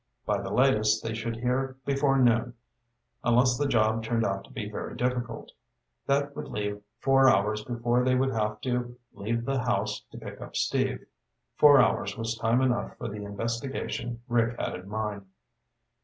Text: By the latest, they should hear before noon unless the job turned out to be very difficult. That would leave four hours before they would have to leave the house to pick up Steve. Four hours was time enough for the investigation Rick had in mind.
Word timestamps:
By 0.25 0.41
the 0.41 0.51
latest, 0.51 1.03
they 1.03 1.13
should 1.13 1.35
hear 1.35 1.75
before 1.85 2.17
noon 2.17 2.55
unless 3.23 3.55
the 3.55 3.67
job 3.67 4.01
turned 4.03 4.25
out 4.25 4.43
to 4.45 4.51
be 4.51 4.67
very 4.67 4.95
difficult. 4.95 5.51
That 6.07 6.35
would 6.35 6.47
leave 6.47 6.81
four 6.97 7.29
hours 7.29 7.63
before 7.63 8.03
they 8.03 8.15
would 8.15 8.31
have 8.31 8.59
to 8.61 8.97
leave 9.13 9.45
the 9.45 9.59
house 9.59 10.01
to 10.11 10.17
pick 10.17 10.41
up 10.41 10.55
Steve. 10.55 11.05
Four 11.55 11.79
hours 11.81 12.17
was 12.17 12.35
time 12.35 12.61
enough 12.61 12.97
for 12.97 13.09
the 13.09 13.23
investigation 13.23 14.23
Rick 14.27 14.59
had 14.59 14.73
in 14.73 14.89
mind. 14.89 15.27